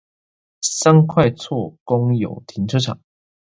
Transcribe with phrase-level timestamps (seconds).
[0.63, 2.99] 三塊厝公有停車場